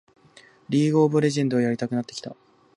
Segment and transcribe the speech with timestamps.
[0.67, 2.35] リーグ・オブ・レジェンドやりたくなってきた